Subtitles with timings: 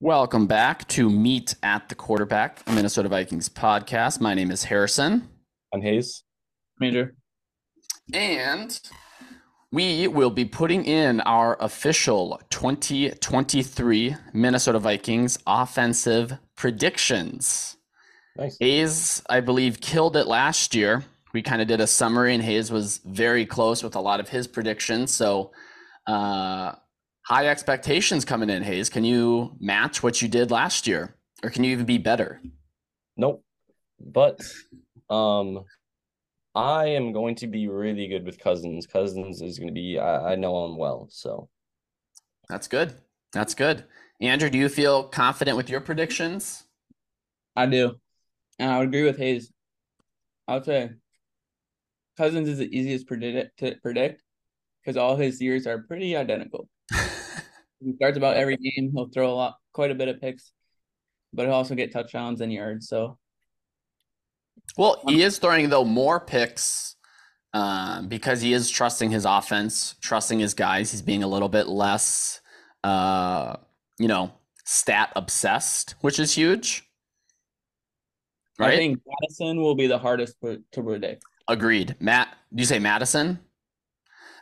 [0.00, 4.22] Welcome back to Meet at the Quarterback, a Minnesota Vikings podcast.
[4.22, 5.28] My name is Harrison.
[5.74, 6.24] I'm Hayes.
[6.80, 7.16] Major.
[8.14, 8.80] And
[9.70, 17.76] we will be putting in our official 2023 Minnesota Vikings offensive predictions.
[18.38, 18.56] Nice.
[18.58, 21.04] Hayes, I believe, killed it last year.
[21.36, 24.28] We kind of did a summary, and Hayes was very close with a lot of
[24.30, 25.12] his predictions.
[25.12, 25.52] So,
[26.06, 26.72] uh,
[27.26, 28.88] high expectations coming in, Hayes.
[28.88, 32.40] Can you match what you did last year, or can you even be better?
[33.18, 33.44] Nope.
[34.00, 34.40] But
[35.10, 35.64] um
[36.54, 38.86] I am going to be really good with Cousins.
[38.86, 41.50] Cousins is going to be I, I know him well, so
[42.48, 42.94] That's good.
[43.34, 43.84] That's good.
[44.22, 46.64] Andrew, do you feel confident with your predictions?
[47.54, 47.96] I do.
[48.58, 49.52] And I would agree with Hayes.
[50.48, 50.92] I would say
[52.16, 54.22] Cousins is the easiest predict to predict
[54.82, 56.68] because all his years are pretty identical.
[57.80, 58.90] he starts about every game.
[58.94, 60.52] He'll throw a lot, quite a bit of picks,
[61.32, 62.88] but he'll also get touchdowns and yards.
[62.88, 63.18] So,
[64.76, 66.96] Well, he is throwing though more picks
[67.52, 70.90] um, because he is trusting his offense, trusting his guys.
[70.90, 72.40] He's being a little bit less,
[72.84, 73.56] uh,
[73.98, 74.32] you know,
[74.64, 76.82] stat obsessed, which is huge.
[78.58, 81.22] I think Mattison will be the hardest to predict.
[81.48, 81.96] Agreed.
[82.00, 83.40] Matt, do you say Mattison?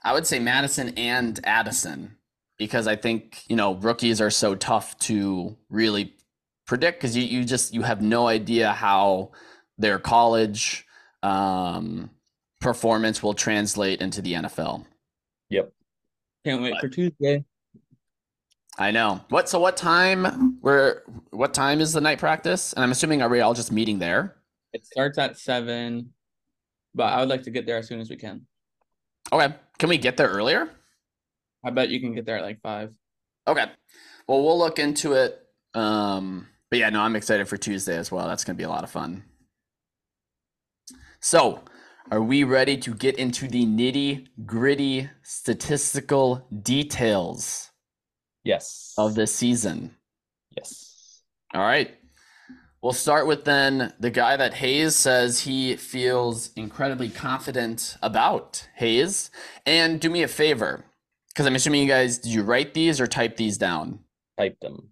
[0.03, 2.17] I would say Mattison and Addison
[2.59, 6.15] because I think, you know, rookies are so tough to really
[6.67, 9.33] predict because you, you just you have no idea how
[9.79, 10.87] their college
[11.23, 12.11] um,
[12.61, 14.85] performance will translate into the NFL.
[15.51, 15.73] Yep.
[16.45, 17.45] Can't wait for Tuesday.
[18.79, 19.21] I know.
[19.29, 22.73] What so what time where what time is the night practice?
[22.73, 24.37] And I'm assuming are we all just meeting there?
[24.73, 26.13] It starts at seven,
[26.95, 28.47] but I would like to get there as soon as we can.
[29.33, 29.55] Okay.
[29.78, 30.70] Can we get there earlier?
[31.64, 32.92] I bet you can get there at like five.
[33.47, 33.67] Okay.
[34.28, 35.41] Well, we'll look into it.
[35.74, 38.29] Um, but yeah, no, I'm excited for Tuesday as well.
[38.29, 39.24] That's going to be a lot of fun.
[41.20, 41.63] So,
[42.11, 47.70] are we ready to get into the nitty gritty statistical details
[48.45, 48.92] yes.
[48.98, 49.96] of this season?
[50.57, 51.23] yes.
[51.55, 51.95] All right.
[52.84, 58.68] We'll start with then the guy that Hayes says he feels incredibly confident about.
[58.74, 59.30] Hayes.
[59.64, 60.84] And do me a favor,
[61.30, 64.00] because I'm assuming you guys, did you write these or type these down?
[64.36, 64.90] Typed them.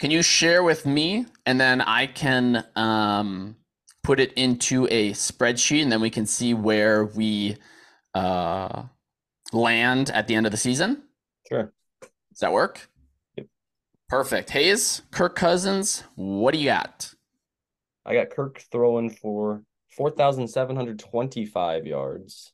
[0.00, 3.54] Can you share with me and then I can um,
[4.02, 7.58] put it into a spreadsheet and then we can see where we
[8.14, 8.82] uh,
[9.52, 11.04] land at the end of the season?
[11.48, 11.72] Sure.
[12.00, 12.88] Does that work?
[14.08, 14.50] Perfect.
[14.50, 17.14] Hayes, Kirk Cousins, what do you got?
[18.06, 19.62] I got Kirk throwing for
[19.98, 22.52] 4,725 yards,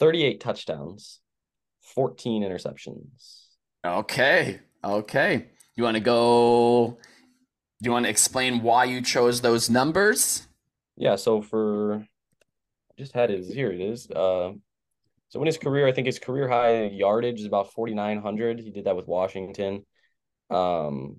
[0.00, 1.20] 38 touchdowns,
[1.94, 3.44] 14 interceptions.
[3.86, 4.58] Okay.
[4.82, 5.46] Okay.
[5.76, 6.98] You want to go?
[7.80, 10.48] Do you want to explain why you chose those numbers?
[10.96, 12.04] Yeah, so for
[12.90, 14.10] I just had his here it is.
[14.10, 14.52] Uh
[15.28, 18.60] so in his career, I think his career high yardage is about 4,900.
[18.60, 19.86] He did that with Washington.
[20.52, 21.16] Um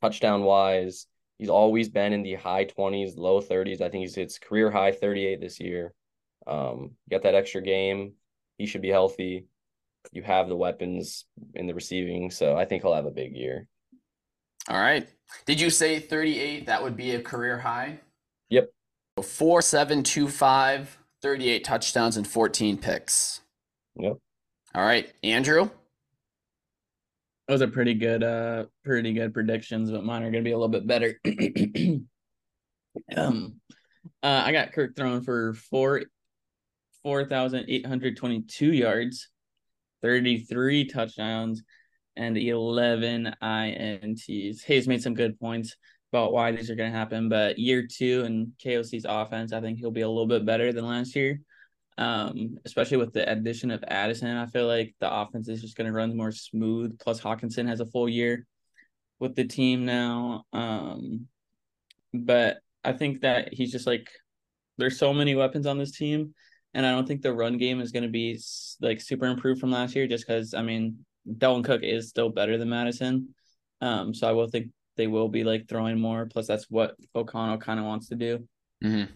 [0.00, 1.06] touchdown wise,
[1.38, 3.80] he's always been in the high 20s, low 30s.
[3.80, 5.94] I think he's his career high 38 this year.
[6.46, 8.14] Um got that extra game.
[8.58, 9.46] He should be healthy.
[10.10, 13.68] You have the weapons in the receiving, so I think he'll have a big year.
[14.68, 15.06] All right.
[15.46, 16.66] Did you say 38?
[16.66, 18.00] That would be a career high?
[18.50, 18.70] Yep.
[19.18, 23.40] So 4 7 2 5, 38 touchdowns and 14 picks.
[23.96, 24.16] Yep.
[24.74, 25.12] All right.
[25.22, 25.70] Andrew?
[27.48, 30.68] Those are pretty good, uh, pretty good predictions, but mine are gonna be a little
[30.68, 31.20] bit better.
[33.16, 33.60] um,
[34.22, 36.02] uh, I got Kirk throwing for four,
[37.02, 39.28] four thousand eight hundred twenty-two yards,
[40.02, 41.62] thirty-three touchdowns,
[42.16, 44.62] and eleven ints.
[44.64, 45.76] Hayes made some good points
[46.12, 49.90] about why these are gonna happen, but year two and KOC's offense, I think he'll
[49.90, 51.40] be a little bit better than last year
[51.98, 54.36] um, especially with the addition of Addison.
[54.36, 56.98] I feel like the offense is just going to run more smooth.
[56.98, 58.46] Plus, Hockenson has a full year
[59.18, 60.44] with the team now.
[60.52, 61.26] Um,
[62.12, 64.08] but I think that he's just like,
[64.78, 66.34] there's so many weapons on this team,
[66.74, 68.40] and I don't think the run game is going to be
[68.80, 70.06] like super improved from last year.
[70.06, 73.34] Just because I mean, Dalvin Cook is still better than Mattison.
[73.80, 76.26] Um, so I will think they will be like throwing more.
[76.26, 78.48] Plus, that's what O'Connell kind of wants to do.
[78.82, 79.12] Mm-hmm.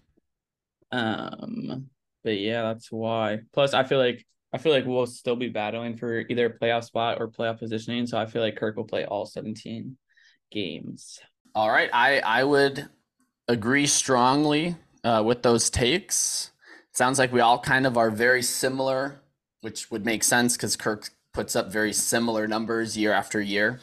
[0.97, 1.89] Um,
[2.27, 3.39] but yeah, that's why.
[3.53, 6.83] Plus, I feel like I feel like we'll still be battling for either a playoff
[6.83, 8.05] spot or playoff positioning.
[8.05, 9.95] So I feel like Kirk will play all 17
[10.51, 11.21] games.
[11.55, 11.89] All right.
[11.93, 12.89] I, I would
[13.47, 14.75] agree strongly
[15.05, 16.51] uh, with those takes.
[16.91, 19.21] Sounds like we all kind of are very similar,
[19.61, 23.79] which would make sense because Kirk puts up very similar numbers year after year.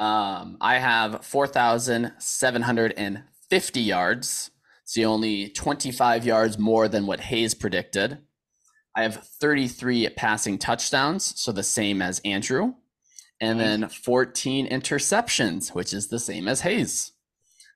[0.00, 4.50] Um, I have 4,750 yards.
[4.86, 8.18] It's only 25 yards more than what Hayes predicted.
[8.94, 12.74] I have 33 passing touchdowns, so the same as Andrew.
[13.40, 17.12] And then 14 interceptions, which is the same as Hayes.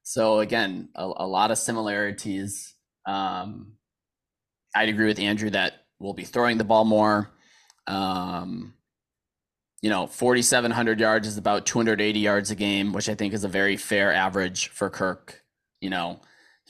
[0.04, 2.74] So again, a, a lot of similarities.
[3.04, 3.72] Um,
[4.74, 7.32] I'd agree with Andrew that we'll be throwing the ball more.
[7.86, 8.74] Um,
[9.82, 13.48] you know, 4,700 yards is about 280 yards a game, which I think is a
[13.48, 15.42] very fair average for Kirk.
[15.80, 16.20] You know,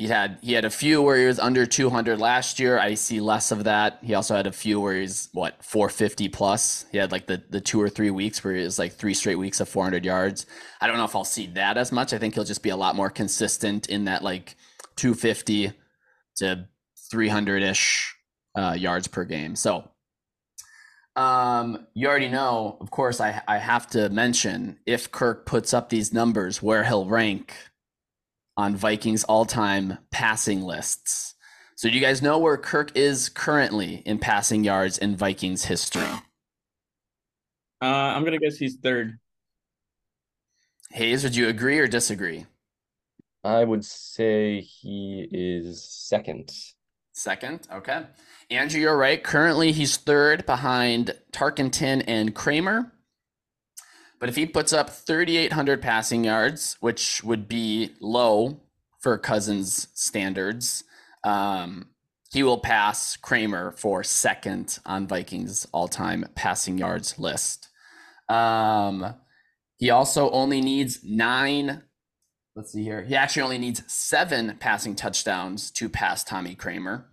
[0.01, 2.79] he had he had a few where he was under 200 last year.
[2.79, 3.99] I see less of that.
[4.03, 6.87] He also had a few where he's what 450 plus.
[6.91, 9.35] He had like the the two or three weeks where he was like three straight
[9.35, 10.47] weeks of 400 yards.
[10.81, 12.15] I don't know if I'll see that as much.
[12.15, 14.57] I think he'll just be a lot more consistent in that like
[14.97, 15.75] 250
[16.37, 16.67] to
[17.11, 18.17] 300 ish
[18.55, 19.55] uh, yards per game.
[19.55, 19.87] So
[21.15, 25.91] um, you already know, of course, I, I have to mention if Kirk puts up
[25.91, 27.55] these numbers where he'll rank
[28.57, 31.35] on Vikings all time passing lists.
[31.77, 36.09] So, do you guys know where Kirk is currently in passing yards in Vikings history?
[37.83, 39.19] Uh, I'm gonna guess he's third.
[40.91, 42.47] Hayes, would you agree or disagree?
[43.45, 46.53] I would say he is second.
[47.13, 48.05] Second, okay.
[48.51, 49.23] Andrew, you're right.
[49.23, 52.93] Currently, he's third behind Tarkenton and Kramer.
[54.21, 58.61] But if he puts up 3,800 passing yards, which would be low
[59.01, 60.85] for Cousins standards,
[61.25, 61.89] um,
[62.31, 67.69] he will pass Kramer for second on Vikings all time passing yards list.
[68.29, 69.15] Um,
[69.79, 71.83] he also only needs nine.
[72.55, 73.03] Let's see here.
[73.03, 77.07] He actually only needs seven passing touchdowns to pass Tommy Kramer.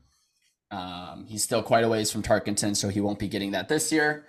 [0.72, 3.94] Um, he's still quite a ways from Tarkenton, so he won't be getting that this
[3.94, 4.26] year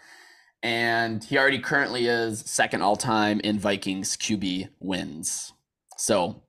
[0.62, 5.52] and he already currently is second all time in Vikings QB wins.
[5.96, 6.42] So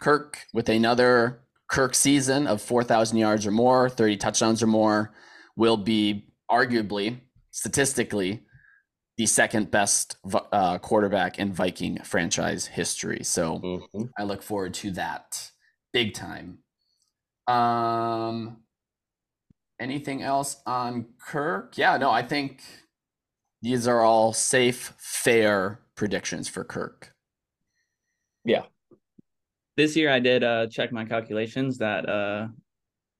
[0.00, 5.12] Kirk with another Kirk season of 4,000 yards or more, 30 touchdowns or more,
[5.56, 7.20] will be arguably,
[7.52, 8.42] statistically,
[9.16, 10.16] the second best
[10.50, 13.22] uh, quarterback in Viking franchise history.
[13.22, 14.04] So mm-hmm.
[14.18, 15.50] I look forward to that
[15.92, 16.58] big time.
[17.46, 18.62] Um,
[19.78, 21.76] anything else on Kirk?
[21.76, 22.62] Yeah, no, I think
[23.62, 27.14] these are all safe, fair predictions for Kirk.
[28.44, 28.62] Yeah.
[29.76, 32.48] This year I did uh check my calculations that uh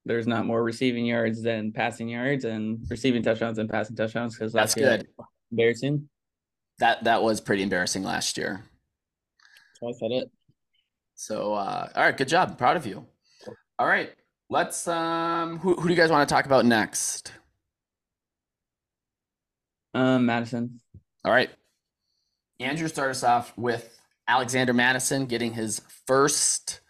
[0.06, 4.52] there's not more receiving yards than passing yards and receiving touchdowns and passing touchdowns because
[4.52, 5.06] that's good.
[5.50, 6.08] Embarrassing.
[6.78, 8.64] That that was pretty embarrassing last year.
[9.78, 10.30] So I said it.
[11.14, 12.56] So uh all right, good job.
[12.56, 13.06] proud of you.
[13.78, 14.10] All right.
[14.48, 17.32] Let's um who who do you guys want to talk about next?
[19.94, 20.80] Um, Mattison.
[21.24, 21.50] All right.
[22.58, 23.98] Andrew start us off with
[24.28, 26.80] Alexander Mattison getting his first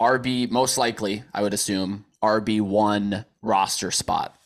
[0.00, 4.36] RB, most likely, I would assume, RB1 roster spot.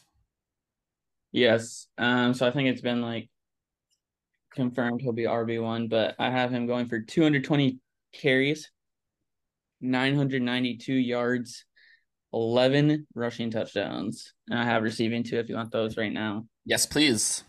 [1.33, 1.87] Yes.
[1.99, 3.29] Um, so I think it's been like
[4.55, 7.79] confirmed he'll be RB1, but I have him going for 220
[8.13, 8.71] carries,
[9.81, 11.65] 992 yards,
[12.33, 14.33] 11 rushing touchdowns.
[14.49, 16.47] And I have receiving too if you want those right now.
[16.65, 17.45] Yes, please.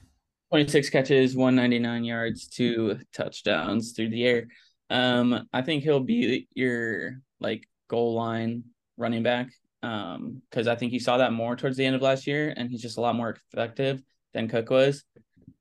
[0.53, 4.45] 26 catches, 199 yards, two touchdowns through the air.
[4.91, 8.63] Um, I think he'll be your like goal line
[8.95, 9.47] running back.
[9.81, 12.69] Um, because I think you saw that more towards the end of last year, and
[12.69, 14.03] he's just a lot more effective
[14.35, 15.03] than Cook was.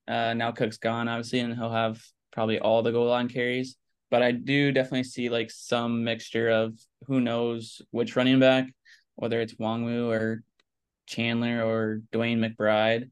[0.07, 1.99] Uh, now Cook's gone, obviously, and he'll have
[2.31, 3.77] probably all the goal line carries.
[4.11, 8.67] But I do definitely see like some mixture of who knows which running back,
[9.15, 10.43] whether it's Nwangwu or
[11.07, 13.11] Chandler or DeWayne McBride.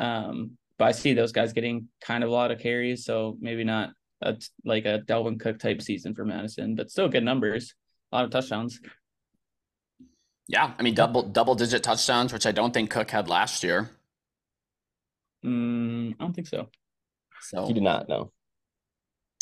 [0.00, 3.64] Um, but I see those guys getting kind of a lot of carries, so maybe
[3.64, 3.90] not
[4.22, 4.34] a,
[4.64, 7.74] like a Dalvin Cook type season for Mattison, but still good numbers,
[8.10, 8.80] a lot of touchdowns.
[10.48, 13.90] Yeah, I mean double double digit touchdowns, which I don't think Cook had last year.
[15.44, 16.68] Mm, I don't think so.
[17.42, 18.32] So he did not know.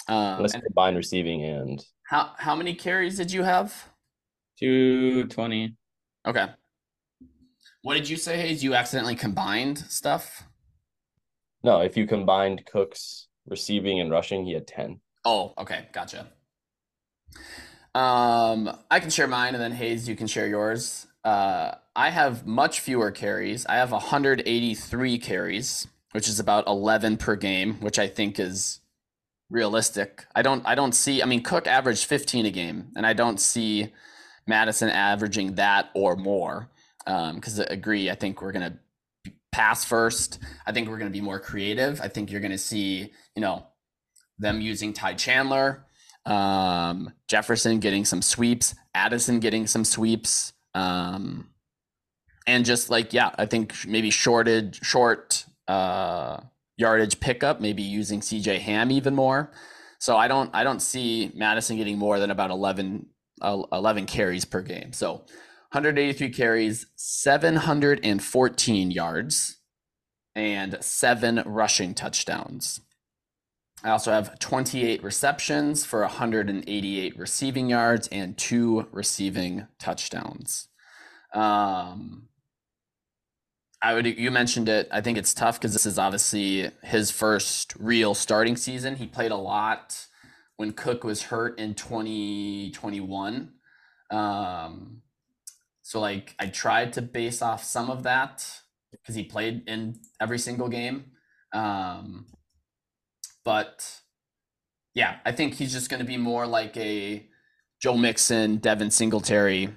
[0.08, 3.90] Um, Unless combined receiving and how how many carries did you have?
[4.58, 5.76] Two twenty.
[6.26, 6.46] Okay.
[7.82, 8.64] What did you say, Hayes?
[8.64, 10.48] You accidentally combined stuff?
[11.62, 15.00] No, if you combined Cook's receiving and rushing, he had 10.
[15.24, 15.86] Oh, okay.
[15.92, 16.28] Gotcha.
[17.94, 21.06] Um, I can share mine and then Hayes, you can share yours.
[21.24, 23.66] Uh, I have much fewer carries.
[23.66, 28.80] I have 183 carries, which is about 11 per game, which I think is
[29.50, 30.26] realistic.
[30.34, 33.40] I don't I don't see I mean Cook averaged 15 a game and I don't
[33.40, 33.92] see
[34.46, 36.70] Mattison averaging that or more.
[37.06, 38.78] Um, Because um, agree, I think we're gonna
[39.58, 40.38] pass first.
[40.66, 42.00] I think we're gonna be more creative.
[42.00, 43.66] I think you're gonna see, you know,
[44.38, 45.84] them using Ty Chandler,
[46.24, 50.52] um, Jefferson getting some sweeps, Addison getting some sweeps.
[50.74, 51.48] Um,
[52.46, 56.38] and just like yeah, I think maybe shorted short uh,
[56.76, 59.50] yardage pickup, maybe using CJ Ham even more.
[59.98, 63.06] So I don't I don't see Mattison getting more than about 11,
[63.42, 64.92] uh, 11 carries per game.
[64.92, 65.24] So
[65.72, 69.58] 183 carries, 714 yards,
[70.34, 72.80] and seven rushing touchdowns.
[73.84, 80.68] I also have 28 receptions for 188 receiving yards and two receiving touchdowns.
[81.32, 82.28] Um,
[83.80, 84.88] I would you mentioned it.
[84.90, 88.96] I think it's tough because this is obviously his first real starting season.
[88.96, 90.06] He played a lot
[90.56, 93.52] when Cook was hurt in 2021.
[94.10, 95.02] Um,
[95.88, 98.46] so like I tried to base off some of that
[98.92, 101.12] because he played in every single game.
[101.54, 102.26] Um,
[103.42, 103.90] but
[104.94, 107.26] yeah, I think he's just going to be more like a
[107.80, 109.70] Joe Mixon, Devin Singletary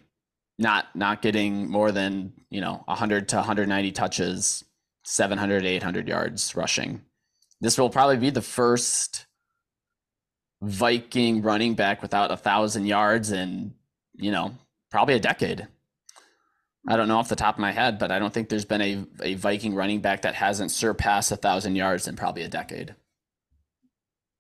[0.60, 4.65] not not getting more than you know 100 to 190 touches
[5.06, 7.01] 700 800 yards rushing
[7.62, 9.27] this will probably be the first
[10.62, 13.74] viking running back without a thousand yards in
[14.13, 14.53] you know
[14.91, 15.68] probably a decade
[16.88, 18.82] i don't know off the top of my head but i don't think there's been
[18.82, 22.96] a, a viking running back that hasn't surpassed a thousand yards in probably a decade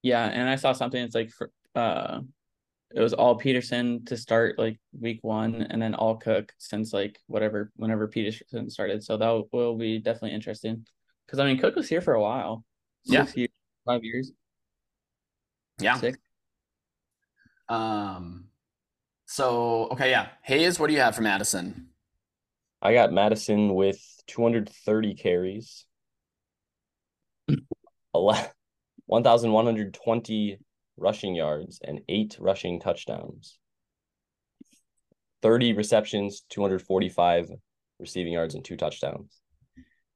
[0.01, 2.19] yeah and i saw something that's like for, uh
[2.93, 7.19] it was all Peterson to start like week one, and then all Cook since like
[7.27, 9.03] whatever whenever Peterson started.
[9.03, 10.85] So that will be definitely interesting
[11.25, 12.63] because I mean Cook was here for a while.
[13.05, 13.49] Six yeah, years,
[13.85, 14.31] five years.
[15.79, 15.95] Yeah.
[15.95, 16.17] Six.
[17.69, 18.45] Um.
[19.25, 20.27] So okay, yeah.
[20.43, 21.87] Hayes, what do you have for Mattison?
[22.81, 25.85] I got Mattison with 230 carries,
[27.47, 27.55] hmm.
[28.13, 30.57] 1,120
[30.97, 33.59] rushing yards and eight rushing touchdowns.
[35.41, 37.49] 30 receptions, 245
[37.99, 39.41] receiving yards, and two touchdowns.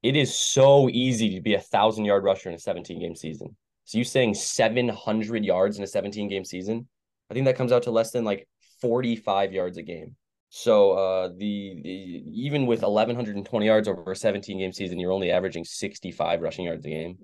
[0.02, 3.56] It is so easy to be a thousand yard rusher in a 17 game season.
[3.84, 6.88] So you saying 700 yards in a 17 game season?
[7.30, 8.48] I think that comes out to less than like
[8.80, 10.16] 45 yards a game.
[10.48, 11.90] So uh, the, the
[12.32, 16.84] even with 1120 yards over a 17 game season, you're only averaging 65 rushing yards
[16.86, 17.18] a game.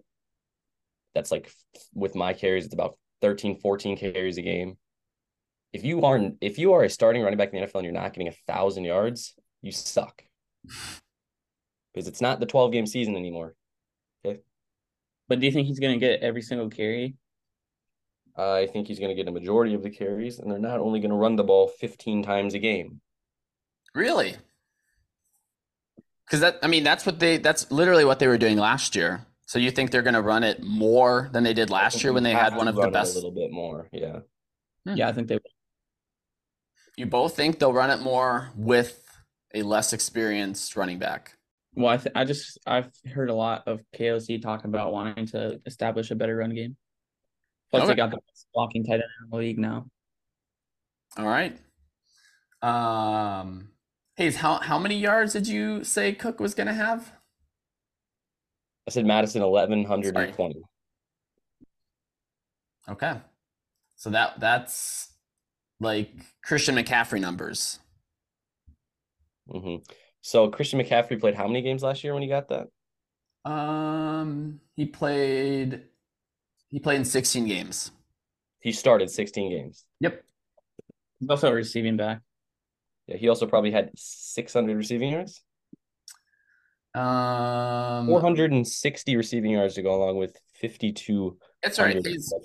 [1.14, 1.50] That's like
[1.94, 4.76] with my carries, it's about 13, 14 carries a game.
[5.72, 7.92] If you aren't, if you are a starting running back in the NFL and you're
[7.92, 10.22] not getting a thousand yards, you suck.
[11.94, 13.54] Because it's not the 12 game season anymore.
[14.24, 14.40] Okay.
[15.28, 17.14] But do you think he's going to get every single carry?
[18.36, 20.80] Uh, I think he's going to get a majority of the carries, and they're not
[20.80, 23.00] only going to run the ball 15 times a game.
[23.94, 24.36] Really?
[26.26, 29.26] Because that, I mean, that's what they, that's literally what they were doing last year.
[29.46, 32.22] So you think they're going to run it more than they did last year when
[32.22, 33.12] they had one of the best?
[33.12, 34.20] A little bit more, yeah.
[34.86, 34.94] Hmm.
[34.96, 35.38] Yeah, I think they.
[36.96, 39.02] You both think they'll run it more with
[39.54, 41.36] a less experienced running back.
[41.74, 45.60] Well, I th- I just I've heard a lot of KOC talking about wanting to
[45.64, 46.76] establish a better run game.
[47.70, 47.92] Plus, okay.
[47.92, 49.86] they got the best blocking tight end in the league now.
[51.16, 51.58] All right.
[52.60, 53.68] Um,
[54.16, 57.12] Hayes, how how many yards did you say Cook was going to have?
[58.86, 60.62] I said Mattison eleven hundred and twenty.
[62.88, 63.14] Okay,
[63.96, 65.08] so that that's
[65.80, 66.10] like
[66.44, 67.78] Christian McCaffrey numbers.
[69.48, 69.82] Mm-hmm.
[70.20, 72.68] So Christian McCaffrey played how many games last year when he got that?
[73.50, 75.82] Um, he played.
[76.68, 77.90] He played in sixteen games.
[78.60, 79.84] He started sixteen games.
[80.00, 80.22] Yep.
[81.18, 82.20] He's also a receiving back.
[83.12, 85.42] Yeah, he also probably had six hundred receiving yards.
[86.94, 91.38] Um, 460 receiving yards to go along with 52.
[91.62, 92.04] That's right.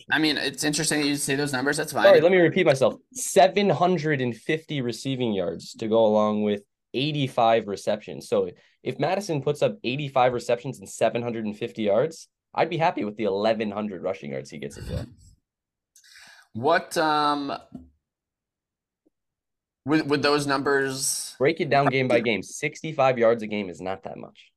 [0.10, 1.76] I mean, it's interesting that you say those numbers.
[1.76, 2.06] That's fine.
[2.06, 6.62] Sorry, let me repeat myself 750 receiving yards to go along with
[6.94, 8.30] 85 receptions.
[8.30, 8.50] So
[8.84, 14.02] if Mattison puts up 85 receptions and 750 yards, I'd be happy with the 1100
[14.02, 15.06] rushing yards he gets as well.
[16.54, 17.54] What um
[19.88, 22.44] with with those numbers, break it down game by game.
[22.44, 24.52] Sixty-five yards a game is not that much.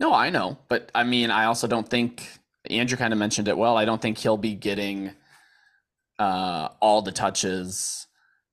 [0.00, 2.26] No, I know, but I mean, I also don't think
[2.70, 3.76] Andrew kind of mentioned it well.
[3.76, 5.12] I don't think he'll be getting
[6.18, 8.06] uh, all the touches.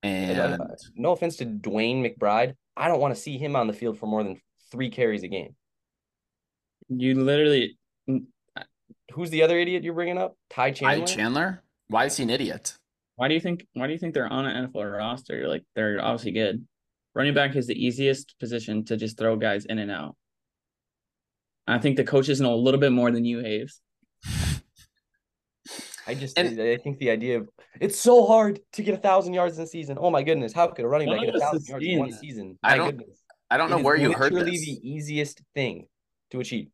[0.04, 0.62] And
[0.96, 4.06] no offense to DeWayne McBride, I don't want to see him on the field for
[4.06, 4.40] more than
[4.72, 5.56] three carries a game.
[6.90, 7.78] You literally.
[9.14, 10.36] Who's the other idiot you're bringing up?
[10.50, 11.06] Ty Chandler.
[11.06, 11.64] Ty Chandler.
[11.88, 12.76] Why is he an idiot?
[13.16, 13.66] Why do you think?
[13.74, 15.48] Why do you think they're on an NFL roster?
[15.48, 16.66] Like they're obviously good.
[17.14, 20.16] Running back is the easiest position to just throw guys in and out.
[21.66, 23.80] I think the coaches know a little bit more than you, Hayes.
[26.08, 27.50] I just And- I think the idea of
[27.82, 29.98] it's so hard to get a thousand yards in a season.
[30.00, 32.20] Oh my goodness, how could a running back get a thousand yards in one seen-
[32.20, 32.60] season?
[32.62, 33.22] I don't- goodness.
[33.50, 34.40] I don't know It is where you heard this.
[34.40, 34.66] literally this.
[34.66, 35.88] the easiest thing
[36.32, 36.68] to achieve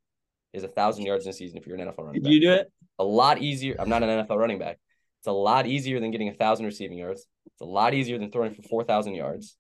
[0.54, 2.52] is a thousand yards in a season if you're an NFL running Did you do
[2.52, 2.72] it?
[3.00, 3.76] a lot easier.
[3.80, 4.80] I'm not an NFL running back.
[5.22, 7.28] It's a lot easier than getting a thousand receiving yards.
[7.46, 9.56] It's a lot easier than throwing for four thousand yards.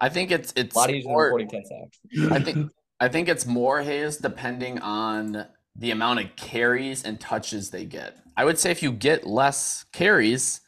[0.00, 2.32] I think it's it's A lot easier than more, recording ten sacks.
[2.32, 5.44] I think I think it's more Hayes depending on
[5.76, 8.16] the amount of carries and touches they get.
[8.34, 10.62] I would say if you get less carries,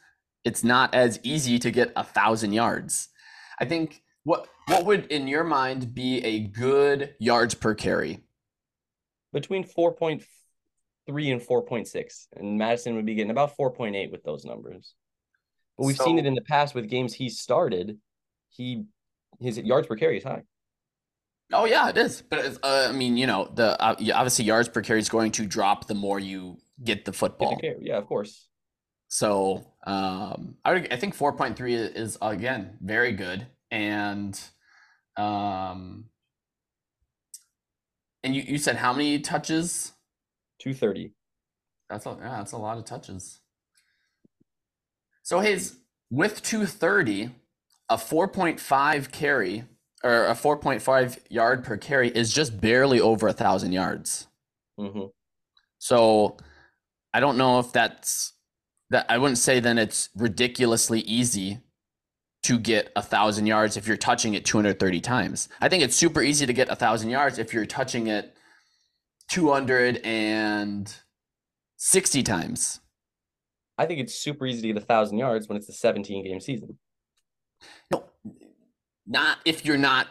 [0.45, 3.09] it's not as easy to get a thousand yards.
[3.59, 8.19] I think what what would in your mind be a good yards per carry?
[9.33, 10.23] Between four point
[11.11, 14.23] three and four point six, and Mattison would be getting about four point eight with
[14.23, 14.95] those numbers.
[15.77, 17.97] But we've seen it in the past with games he started.
[18.49, 18.85] He
[19.39, 20.43] his yards per carry is high.
[21.51, 22.21] Oh yeah, it is.
[22.21, 25.33] But it's, uh, I mean, you know, the uh, obviously yards per carry is going
[25.33, 27.59] to drop the more you get the Get the football.
[27.81, 28.47] Yeah, of course.
[29.09, 34.39] So um, I would, I think 4.3 is again very good, and
[35.17, 36.05] um,
[38.23, 39.91] and you, you said how many touches?
[40.61, 41.13] Two thirty.
[41.89, 43.39] That's a yeah, that's a lot of touches.
[45.23, 45.77] So his
[46.11, 47.29] with 230,
[47.89, 49.63] a 4.5 carry
[50.03, 54.27] or a 4.5 yard per carry is just barely over a thousand yards.
[54.79, 55.05] Mm-hmm.
[55.79, 56.37] So
[57.13, 58.33] I don't know if that's
[58.91, 61.59] that I wouldn't say then it's ridiculously easy
[62.43, 65.49] to get a thousand yards if you're touching it 230 times.
[65.59, 68.35] I think it's super easy to get a thousand yards if you're touching it
[69.31, 72.79] 260 times.
[73.77, 76.39] I think it's super easy to get a thousand yards when it's a seventeen game
[76.41, 76.77] season.
[77.89, 78.03] No,
[79.07, 80.07] not if you're not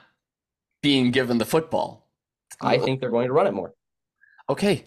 [0.83, 2.09] being given the football.
[2.63, 3.75] I think they're going to run it more.
[4.49, 4.87] Okay.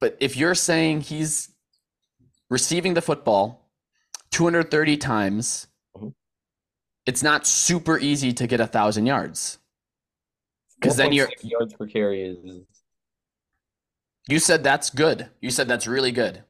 [0.00, 1.50] But if you're saying he's
[2.50, 3.70] receiving the football
[4.30, 5.66] 230 times,
[5.96, 6.14] Mhm.
[7.06, 9.58] it's not super easy to get a thousand yards.
[10.78, 12.38] Because then you're yards per carry is
[14.28, 15.28] you said that's good.
[15.40, 16.42] You said that's really good.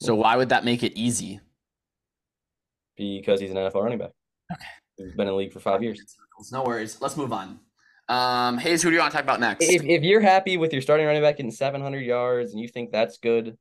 [0.00, 1.40] So why would that make it easy?
[2.98, 4.12] because he's an NFL running back.
[4.50, 4.64] Okay.
[4.96, 6.00] He's been in the league for five years.
[6.50, 6.98] No worries.
[7.00, 7.60] Let's move on.
[8.08, 9.64] Um, Hayes, who do you want to talk about next?
[9.68, 12.92] If, if you're happy with your starting running back getting 700 yards and you think
[12.92, 13.58] that's good,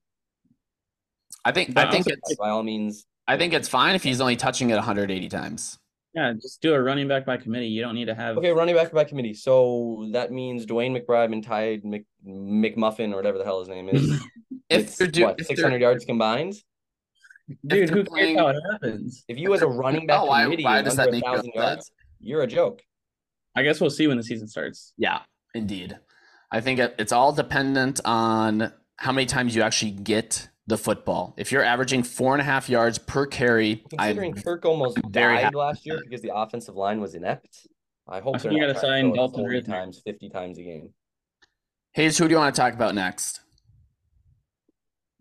[1.43, 4.03] I think But I think also- it's by all means, I think it's fine if
[4.03, 5.79] he's only touching it 180 times.
[6.15, 7.67] Yeah, just do a running back by committee.
[7.67, 9.33] You don't need to have okay, running back by committee.
[9.33, 13.89] So that means DeWayne McBride and Ty Mc, McMuffin or whatever the hell his name
[13.89, 14.21] is.
[14.67, 16.55] If they're do, what, 600 yards combined.
[17.67, 17.89] dude.
[17.91, 19.23] Who playing- cares how it happens?
[19.27, 21.29] If you as a running back Oh, why- committee why are does that make you
[21.31, 21.63] thousand upset?
[21.63, 22.81] yards, you're a joke.
[23.55, 24.93] I guess we'll see when the season starts.
[24.97, 25.19] Yeah,
[25.53, 25.97] indeed.
[26.51, 31.33] I think it's all dependent on how many times you actually get the football.
[31.37, 35.35] If you're averaging four and a half yards per carry, Considering I'm Kirk almost very
[35.35, 37.67] died last year because the offensive line was inept.
[38.07, 39.65] I hope I they're think you not gotta trying sign to throw Dalton 40 Risner.
[39.65, 40.93] times, 50 times a game.
[41.93, 42.17] Hayes.
[42.17, 43.41] Who do you want to talk about next?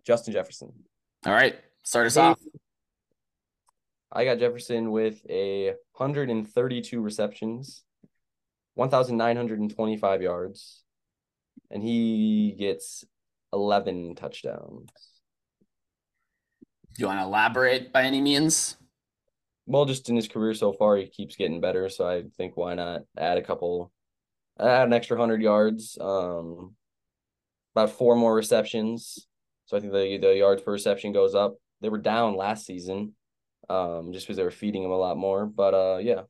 [0.04, 0.72] Justin Jefferson.
[1.24, 2.40] All right, start us Hey, off.
[4.12, 7.84] I got Jefferson with a 132 receptions,
[8.74, 10.82] 1,925 yards,
[11.70, 13.04] and he gets
[13.52, 14.90] 11 touchdowns.
[16.94, 18.76] Do you want to elaborate by any means?
[19.66, 21.88] Well, just in his career so far, he keeps getting better.
[21.88, 23.90] So I think why not add a couple,
[24.60, 26.76] add an extra 100 yards, um,
[27.74, 29.26] about four more receptions.
[29.66, 31.56] So I think the, the yards per reception goes up.
[31.80, 33.14] They were down last season
[33.68, 35.46] um, just because they were feeding him a lot more.
[35.46, 36.22] But uh, yeah,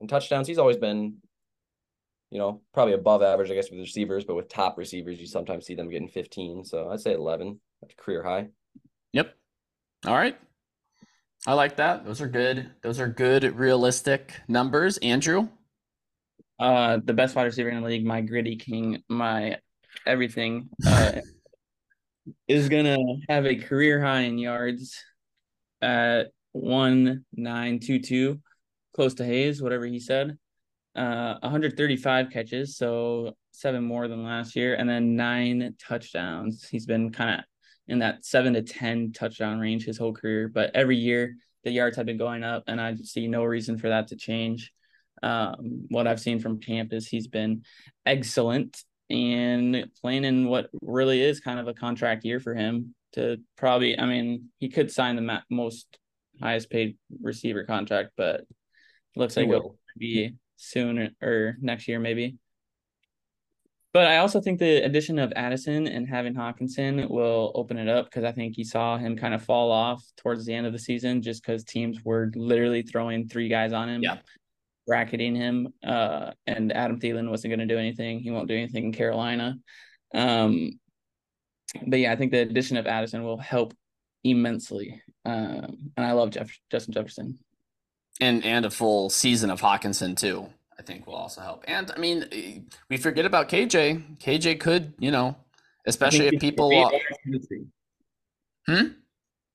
[0.00, 1.16] and touchdowns, he's always been,
[2.30, 4.24] you know, probably above average, I guess, with receivers.
[4.24, 6.64] But with top receivers, you sometimes see them getting 15.
[6.64, 8.48] So I'd say 11, that's career high.
[10.06, 10.38] All right.
[11.46, 12.04] I like that.
[12.04, 12.70] Those are good.
[12.82, 14.98] Those are good, realistic numbers.
[14.98, 15.48] Andrew.
[16.58, 19.58] Uh, the best wide receiver in the league, my gritty king, my
[20.06, 21.12] everything, uh,
[22.48, 24.96] is gonna have a career high in yards
[25.80, 28.40] at one nine two two,
[28.94, 30.36] close to Hayes, whatever he said.
[30.96, 36.68] Uh, 135 catches, so seven more than last year, and then nine touchdowns.
[36.68, 37.44] He's been kind of
[37.88, 41.96] in that seven to ten touchdown range his whole career, but every year the yards
[41.96, 44.72] have been going up, and I see no reason for that to change.
[45.22, 47.62] Um, what I've seen from camp is he's been
[48.06, 53.38] excellent and playing in what really is kind of a contract year for him to
[53.56, 55.98] probably, I mean, he could sign the most
[56.40, 58.44] highest paid receiver contract, but
[59.16, 62.36] looks like it'll be soon or next year maybe.
[63.94, 68.04] But I also think the addition of Addison and having Hockenson will open it up
[68.06, 70.78] because I think you saw him kind of fall off towards the end of the
[70.78, 74.18] season just because teams were literally throwing three guys on him, Yeah.
[74.86, 75.72] bracketing him.
[75.82, 78.20] Uh, and Adam Thielen wasn't going to do anything.
[78.20, 79.56] He won't do anything in Carolina.
[80.14, 80.78] Um,
[81.86, 83.74] but yeah, I think the addition of Addison will help
[84.22, 85.02] immensely.
[85.24, 87.38] Um, and I love Jeff Justin Jefferson.
[88.20, 90.48] and and a full season of Hockenson too.
[90.78, 91.64] I think will also help.
[91.66, 94.18] And I mean, eh, we forget about KJ.
[94.18, 95.36] KJ could, you know,
[95.86, 96.68] especially if people.
[96.68, 97.66] great wide receiver three.
[98.66, 98.86] Hmm?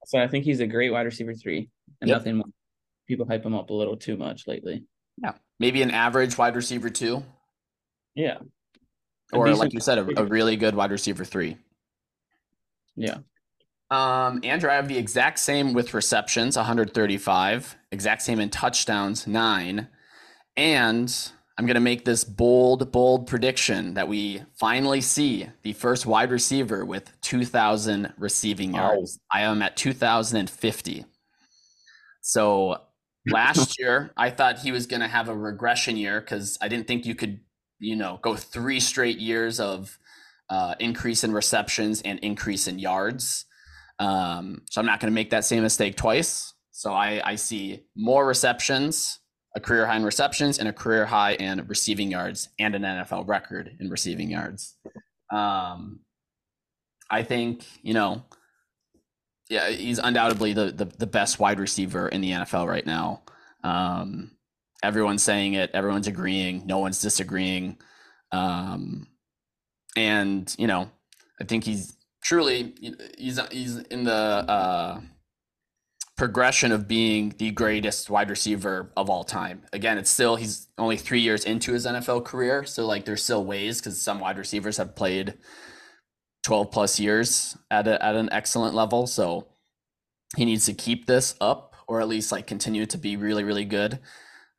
[0.06, 1.70] So I think he's a great wide receiver three,
[2.02, 2.18] and Yep.
[2.18, 2.48] nothing more.
[3.08, 4.84] People hype him up a little too much lately.
[5.22, 7.24] Yeah, maybe an average wide receiver two,
[8.16, 8.40] Yeah,
[9.32, 11.58] or like you said, a, a really good wide receiver three.
[12.96, 13.18] yeah.
[13.92, 19.88] Um, Andrew, I have the exact same with receptions, 135, exact same in touchdowns, nine.
[20.56, 26.06] And I'm going to make this bold, bold prediction that we finally see the first
[26.06, 29.20] wide receiver with 2,000 receiving yards.
[29.32, 31.06] I am at 2,050.
[32.22, 32.78] So
[33.28, 36.88] last year, I thought he was going to have a regression year because I didn't
[36.88, 37.40] think you could,
[37.80, 39.98] you know, go three straight years of
[40.50, 43.46] uh, increase in receptions and increase in yards.
[44.00, 46.54] Um, so I'm not going to make that same mistake twice.
[46.72, 49.20] So I, I see more receptions,
[49.56, 53.28] a career high in receptions, and a career high in receiving yards, and an NFL
[53.28, 54.76] record in receiving yards.
[55.32, 56.00] Um,
[57.10, 58.24] I think you know,
[59.50, 63.22] yeah, he's undoubtedly the, the the best wide receiver in the NFL right now.
[63.64, 64.32] Um,
[64.84, 67.78] everyone's saying it, everyone's agreeing, no one's disagreeing.
[68.32, 69.08] Um,
[69.96, 70.90] and you know,
[71.40, 72.74] I think he's truly
[73.18, 75.02] he's he's in the uh,
[76.16, 79.64] progression of being the greatest wide receiver of all time.
[79.74, 83.44] Again, it's still he's only three years into his NFL career, so like there's still
[83.44, 85.36] ways because some wide receivers have played
[86.44, 89.08] twelve plus years at a, at an excellent level.
[89.08, 89.48] So
[90.36, 93.66] he needs to keep this up, or at least like continue to be really really
[93.66, 94.00] good.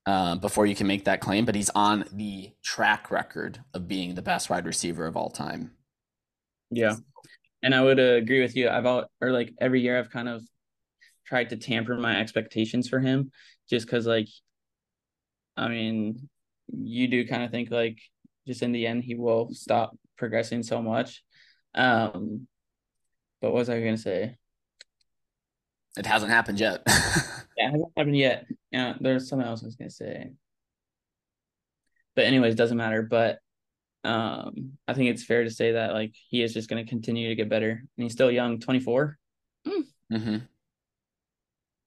[0.06, 4.14] Uh, before you can make that claim, but he's on the track record of being
[4.14, 5.70] the best wide receiver of all time.
[6.70, 6.96] Yeah,
[7.62, 8.68] and I would uh, agree with you.
[8.68, 10.42] I've all or like every year I've kind of
[11.26, 13.30] tried to tamper my expectations for him,
[13.68, 14.28] just because like,
[15.56, 16.28] I mean,
[16.68, 17.98] you do kind of think like
[18.46, 21.22] just in the end he will stop progressing so much.
[21.74, 22.46] Um,
[23.40, 24.36] but what was I gonna say?
[25.96, 26.82] It hasn't happened yet.
[27.56, 28.46] Yeah, it hasn't happened yet.
[28.72, 30.32] Yeah, there's something else I was gonna say.
[32.16, 33.02] But anyways, doesn't matter.
[33.02, 33.38] But
[34.04, 37.34] um, I think it's fair to say that like he is just gonna continue to
[37.34, 39.18] get better, and he's still young, 24.
[40.10, 40.36] hmm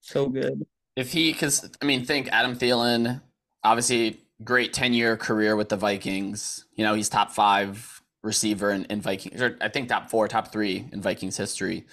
[0.07, 0.65] So good.
[0.95, 3.21] If he, because I mean, think Adam Thielen,
[3.63, 6.65] obviously great 10 year career with the Vikings.
[6.75, 10.51] You know, he's top five receiver in, in Vikings, or I think top four, top
[10.51, 11.85] three in Vikings history.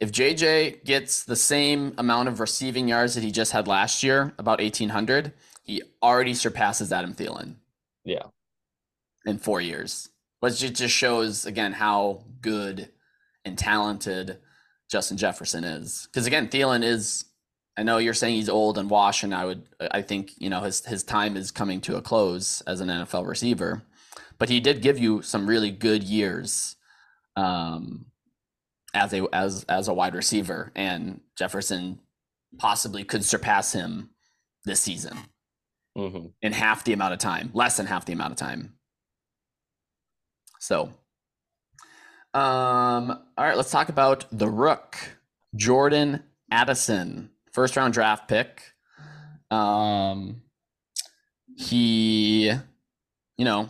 [0.00, 4.32] If JJ gets the same amount of receiving yards that he just had last year,
[4.38, 5.32] about 1,800,
[5.64, 7.56] he already surpasses Adam Thielen
[8.04, 8.24] Yeah.
[9.26, 10.08] in four years.
[10.40, 12.90] Which it just shows again how good
[13.44, 14.38] and talented
[14.88, 16.06] Justin Jefferson is.
[16.10, 17.24] Because again, Thielen is.
[17.78, 19.62] I know you're saying he's old and washed, and I would.
[19.92, 23.24] I think you know his his time is coming to a close as an NFL
[23.24, 23.84] receiver,
[24.36, 26.74] but he did give you some really good years,
[27.36, 28.06] um,
[28.94, 32.00] as a as as a wide receiver, and Jefferson
[32.58, 34.10] possibly could surpass him
[34.64, 35.16] this season
[35.96, 38.74] hmm in half the amount of time, less than half the amount of time.
[40.58, 40.90] So,
[42.34, 44.96] um, all right, let's talk about the Rook,
[45.54, 48.62] Jordan Addison, first round draft pick.
[49.50, 50.42] Um,
[51.56, 52.52] he,
[53.36, 53.68] you know,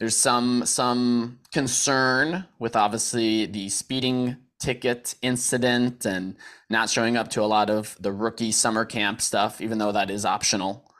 [0.00, 6.34] there's some some concern with obviously the speeding ticket incident and
[6.68, 10.10] not showing up to a lot of the rookie summer camp stuff, even though that
[10.10, 10.92] is optional.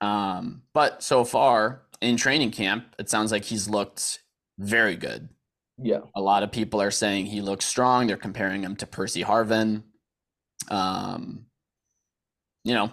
[0.00, 4.18] Um, but so far in training camp, it sounds like he's looked
[4.58, 5.28] very good.
[5.80, 6.00] Yeah.
[6.16, 8.08] A lot of people are saying he looks strong.
[8.08, 9.84] They're comparing him to Percy Harvin.
[10.72, 11.46] Um,
[12.64, 12.92] you know,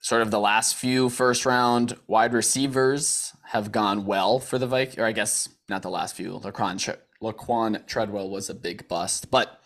[0.00, 4.98] sort of the last few first round wide receivers have gone well for the Vikings,
[4.98, 6.38] or I guess not the last few.
[6.40, 9.60] Laquan, Laquon Treadwell was a big bust, but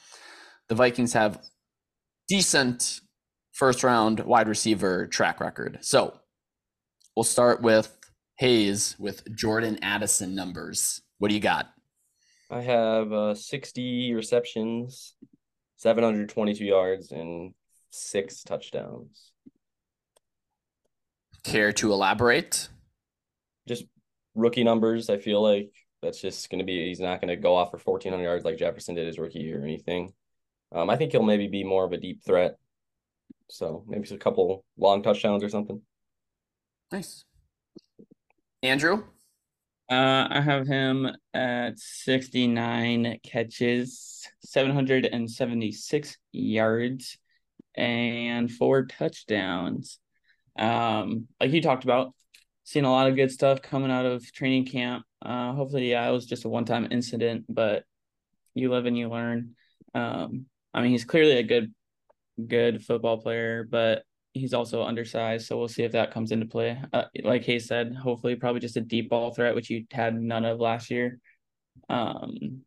[0.68, 1.40] the Vikings have
[2.28, 3.00] decent
[3.52, 5.78] first round wide receiver track record.
[5.82, 6.18] So
[7.14, 7.96] we'll start with
[8.38, 11.02] Hayes with Jordan Addison numbers.
[11.18, 11.70] What do you got?
[12.50, 15.14] I have uh 60 receptions,
[15.76, 17.54] 722 yards, and
[17.94, 19.32] six touchdowns.
[21.42, 22.68] Care to elaborate?
[23.68, 23.84] Just
[24.34, 25.10] rookie numbers.
[25.10, 27.78] I feel like that's just going to be, he's not going to go off for
[27.78, 30.12] 1,400 yards like Jefferson did his rookie year or anything.
[30.72, 32.56] Um, I think he'll maybe be more of a deep threat.
[33.48, 35.80] So maybe a couple long touchdowns or something.
[36.90, 37.24] Nice.
[38.62, 39.04] Andrew?
[39.90, 47.18] Uh, I have him at 69 catches, 776 yards,
[47.76, 49.98] and four touchdowns.
[50.58, 52.14] Um, like you talked about,
[52.64, 55.04] seeing a lot of good stuff coming out of training camp.
[55.20, 57.84] Uh, hopefully, yeah, it was just a one-time incident, but
[58.54, 59.54] you live and you learn.
[59.94, 61.74] Um, I mean, he's clearly a good,
[62.46, 66.80] good football player, but he's also undersized, so we'll see if that comes into play.
[66.92, 70.44] Uh, like Hayes said, hopefully, probably just a deep ball threat, which you had none
[70.44, 71.18] of last year.
[71.88, 72.62] Um,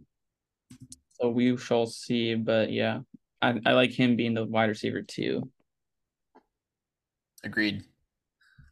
[1.20, 3.00] so we shall see, but yeah,
[3.42, 5.50] I, I like him being the wide receiver too.
[7.44, 7.84] Agreed.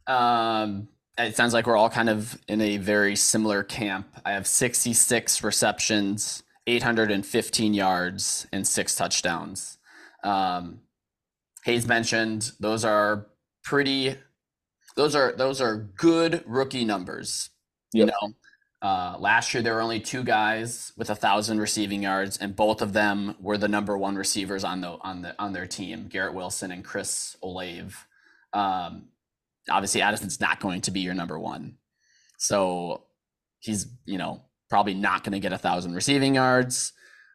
[0.06, 4.06] Um, it sounds like we're all kind of in a very similar camp.
[4.24, 9.78] I have 66 receptions, 815 yards, and six touchdowns.
[10.22, 10.80] Um,
[11.64, 13.26] Hayes mentioned those are
[13.64, 14.16] pretty
[14.96, 17.50] those are those are good rookie numbers.
[17.92, 18.00] Yep.
[18.00, 18.34] You know,
[18.82, 22.82] uh, last year there were only two guys with a thousand receiving yards, and both
[22.82, 26.34] of them were the number one receivers on the on the on their team, Garrett
[26.34, 27.94] Wilson and Chris Olave.
[28.52, 29.08] Um,
[29.70, 31.78] obviously, Addison's not going to be your number one,
[32.38, 33.04] so
[33.60, 36.92] he's you know probably not going to get a thousand receiving yards.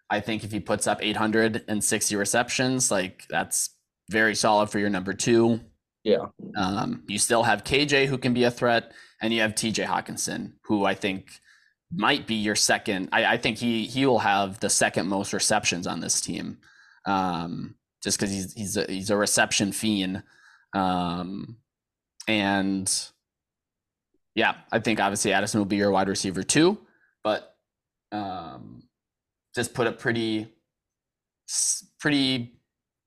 [0.10, 3.70] I think if he puts up 860 receptions, like that's
[4.10, 5.62] very solid for your number two.
[6.04, 6.26] Yeah.
[6.56, 10.54] Um, you still have KJ who can be a threat, and you have TJ Hockenson,
[10.64, 11.40] who I think
[11.94, 13.10] might be your second.
[13.12, 16.58] I, I think he he will have the second most receptions on this team,
[17.06, 20.24] um, just because he's he's a, he's a reception fiend,
[20.74, 21.58] um,
[22.28, 23.12] and
[24.36, 26.78] yeah, I think obviously Addison will be your wide receiver too,
[27.24, 27.56] but
[28.12, 28.84] um,
[29.54, 30.48] just put a pretty
[32.00, 32.54] pretty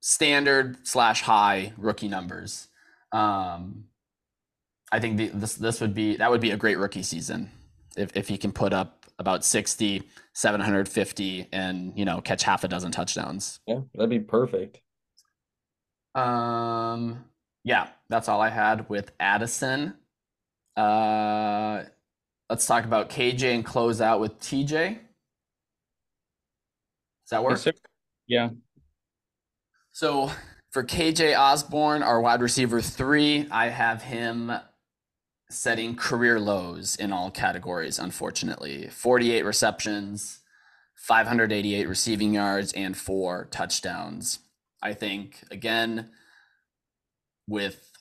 [0.01, 2.67] standard slash high rookie numbers.
[3.11, 3.85] Um,
[4.91, 7.51] I think the, this this would be that would be a great rookie season
[7.97, 12.67] if if he can put up about 60, 750 and you know catch half a
[12.67, 13.59] dozen touchdowns.
[13.65, 14.81] Yeah, that'd be perfect.
[16.13, 17.25] Um
[17.63, 19.95] yeah, that's all I had with Addison.
[20.77, 21.83] Uh
[22.49, 24.99] let's talk about KJ and close out with TJ.
[27.23, 27.59] Does that work?
[27.65, 27.73] Yes,
[28.27, 28.49] yeah.
[29.93, 30.29] So
[30.71, 34.51] for KJ Osborn, our wide receiver three, I have him
[35.49, 38.87] setting career lows in all categories, unfortunately.
[38.89, 40.39] 48 receptions,
[40.95, 44.39] 588 receiving yards, and four touchdowns.
[44.81, 46.09] I think, again,
[47.47, 47.91] with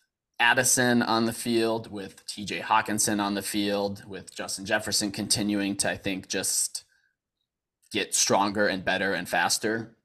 [0.41, 5.91] Addison on the field, with TJ Hockenson on the field, with Justin Jefferson continuing to,
[5.91, 6.85] I think, just
[7.93, 9.97] get stronger and better and faster.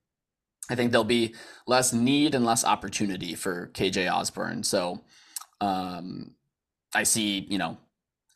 [0.69, 4.63] I think there'll be less need and less opportunity for KJ Osborn.
[4.63, 5.01] So
[5.59, 6.35] um,
[6.93, 7.77] I see, you know,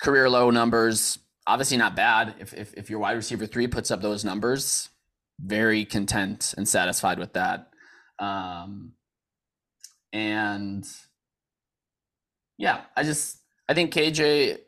[0.02, 2.36] career low numbers, obviously not bad.
[2.40, 4.90] If, if, if your wide receiver three puts up those numbers,
[5.40, 7.70] very content and satisfied with that.
[8.20, 8.94] Um,
[10.12, 10.86] and
[12.58, 14.60] yeah, I just, I think KJ,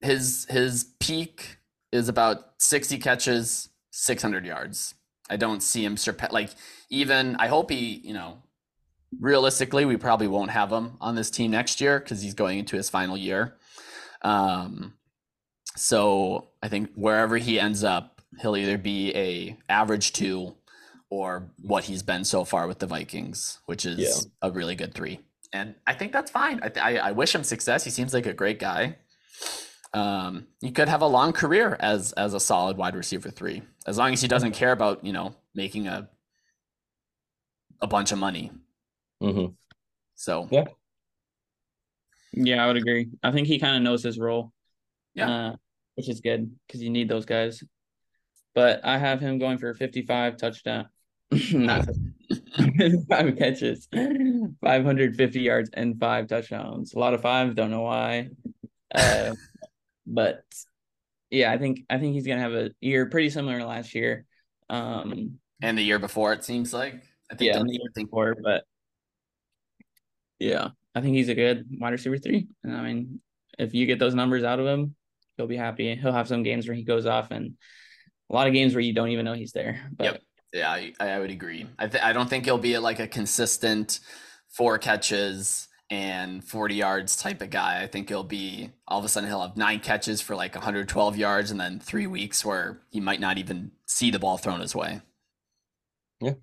[0.00, 1.58] his, his peak
[1.92, 4.94] is about 60 catches, 600 yards.
[5.28, 6.50] I don't see him surpass like
[6.90, 8.38] even I hope he, you know,
[9.20, 12.76] realistically we probably won't have him on this team next year because he's going into
[12.76, 13.56] his final year.
[14.22, 14.94] Um
[15.76, 20.54] so I think wherever he ends up, he'll either be a average two
[21.10, 24.48] or what he's been so far with the Vikings, which is yeah.
[24.48, 25.20] a really good three.
[25.52, 26.60] And I think that's fine.
[26.62, 27.84] I, th- I, I wish him success.
[27.84, 28.96] He seems like a great guy
[29.96, 33.96] um, he could have a long career as as a solid wide receiver three, as
[33.96, 36.08] long as he doesn't care about you know making a
[37.80, 38.50] a bunch of money.
[39.22, 39.52] Mm-hmm.
[40.14, 40.64] So yeah,
[42.32, 43.08] yeah, I would agree.
[43.22, 44.52] I think he kind of knows his role.
[45.14, 45.56] Yeah, uh,
[45.94, 47.62] which is good because you need those guys.
[48.54, 50.88] But I have him going for fifty-five touchdown,
[51.52, 51.88] not
[53.08, 53.88] five catches,
[54.62, 56.94] five hundred fifty yards, and five touchdowns.
[56.94, 57.54] A lot of fives.
[57.54, 58.28] Don't know why.
[58.94, 59.34] Uh,
[60.06, 60.44] but
[61.30, 64.24] yeah, I think I think he's gonna have a year pretty similar to last year.
[64.68, 67.02] Um, and the year before, it seems like.
[67.30, 68.64] I think yeah, the year before, but
[70.38, 72.48] yeah, I think he's a good wide receiver three.
[72.64, 73.20] And I mean,
[73.58, 74.94] if you get those numbers out of him,
[75.36, 75.94] he'll be happy.
[75.94, 77.54] He'll have some games where he goes off, and
[78.30, 79.90] a lot of games where you don't even know he's there.
[79.92, 80.22] But yep.
[80.52, 81.66] yeah, I, I would agree.
[81.78, 84.00] I th- I don't think he'll be like a consistent
[84.48, 87.82] four catches and 40 yards type of guy.
[87.82, 91.16] I think he'll be all of a sudden he'll have nine catches for like 112
[91.16, 94.74] yards and then three weeks where he might not even see the ball thrown his
[94.74, 95.00] way.
[96.20, 96.34] Yeah.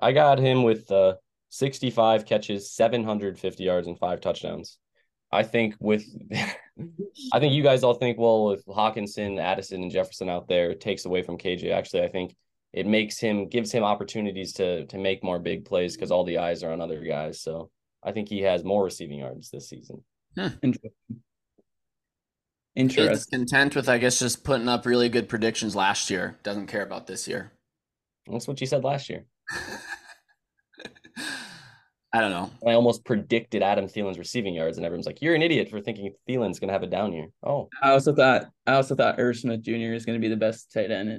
[0.00, 1.14] I got him with uh
[1.54, 4.78] 65 catches, 750 yards, and five touchdowns.
[5.30, 6.04] I think with
[7.32, 10.80] I think you guys all think, well, with Hockenson, Addison, and Jefferson out there, it
[10.80, 11.72] takes away from KJ.
[11.72, 12.34] Actually, I think
[12.72, 16.38] it makes him gives him opportunities to to make more big plays because all the
[16.38, 17.40] eyes are on other guys.
[17.40, 17.70] So
[18.02, 20.02] I think he has more receiving yards this season.
[20.36, 20.90] Interesting.
[22.74, 23.38] He's Interesting.
[23.38, 26.36] content with, I guess, just putting up really good predictions last year.
[26.42, 27.52] Doesn't care about this year.
[28.26, 29.26] That's what you said last year.
[32.14, 32.48] I don't know.
[32.64, 36.14] I almost predicted Adam Thielen's receiving yards, and everyone's like, "You're an idiot for thinking
[36.28, 39.62] Thielen's gonna have a down year." Oh, I also thought I also thought Irv Smith
[39.62, 39.92] Jr.
[39.92, 41.18] is going to be the best tight end in,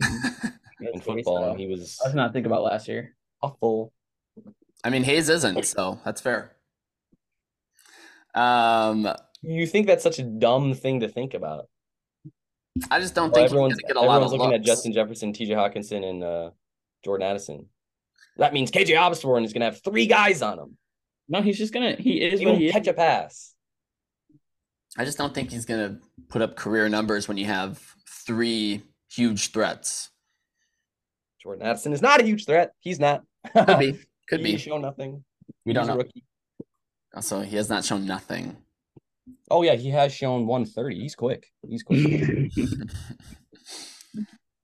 [0.93, 3.13] in football, and he was I was not thinking about last year.
[3.41, 3.91] awful.
[4.86, 6.55] I mean, Hayes isn't, so that's fair.
[8.34, 9.08] Um,
[9.41, 11.67] You think that's such a dumb thing to think about?
[12.91, 14.51] I just don't Well, think he's going everyone's to get a lot everyone's of looking
[14.53, 14.60] looks.
[14.62, 15.53] at Justin Jefferson, T.J.
[15.53, 16.49] Hockenson, and uh,
[17.03, 17.65] Jordan Addison.
[18.38, 20.77] That means KJ Osborn is gonna have three guys on him.
[21.27, 21.95] No, he's just gonna.
[21.95, 22.73] He is He what won't he is.
[22.73, 23.53] catch a pass.
[24.97, 28.81] I just don't think he's going to put up career numbers when you have three
[29.11, 30.09] huge threats.
[31.43, 32.71] Jordan Addison is not a huge threat.
[32.79, 33.23] He's not.
[33.53, 33.99] Could be.
[34.29, 34.57] Could He be.
[34.57, 35.23] show nothing.
[35.65, 35.97] We don't He's a know.
[35.97, 36.23] rookie.
[37.13, 38.55] Also, he has not shown nothing.
[39.51, 40.97] Oh yeah, he has shown 130.
[40.99, 41.47] He's quick.
[41.67, 42.51] He's quick.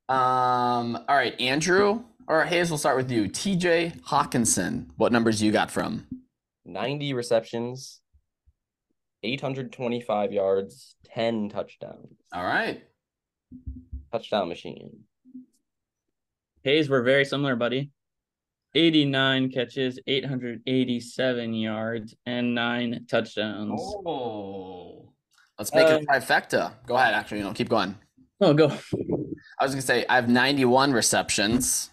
[0.10, 0.98] Um.
[1.08, 2.70] All right, Andrew or Hayes.
[2.70, 3.28] We'll start with you.
[3.30, 3.94] T.J.
[4.08, 4.88] Hockenson.
[4.98, 6.06] What numbers you got from?
[6.66, 8.02] 90 receptions,
[9.24, 12.18] 825 yards, 10 touchdowns.
[12.34, 12.84] All right.
[14.12, 15.02] Touchdown machine.
[16.64, 17.92] Hayes, we're very similar, buddy.
[18.76, 23.82] 89 catches, 887 yards, and nine touchdowns.
[24.06, 25.14] Oh.
[25.60, 26.74] Let's make it Um, a trifecta.
[26.88, 27.14] Go ahead.
[27.14, 27.98] Actually, you know, keep going.
[28.40, 28.68] Oh, go.
[28.68, 31.92] I was gonna say I have 91 receptions,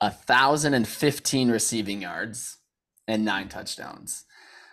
[0.00, 2.57] a thousand and fifteen receiving yards,
[3.08, 4.24] and nine touchdowns.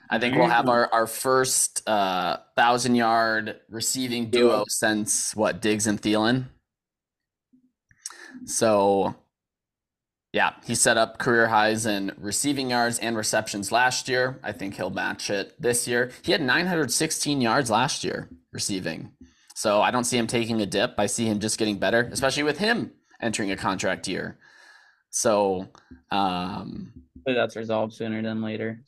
[0.10, 5.88] I think we'll have our, our first uh, thousand yard receiving duo since what Diggs
[5.88, 6.46] and Thielen.
[8.46, 9.16] So,
[10.32, 14.40] yeah, he set up career highs in receiving yards and receptions last year.
[14.44, 16.12] I think he'll match it this year.
[16.22, 19.12] He had 916 yards last year receiving.
[19.56, 20.96] So I don't see him taking a dip.
[21.00, 24.38] I see him just getting better, especially with him entering a contract year.
[25.10, 25.70] So,
[26.12, 28.84] um, Hopefully that's resolved sooner than later.